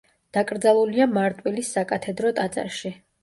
[0.37, 2.95] დაკრძალულია მარტვილის საკათედრო ტაძარში.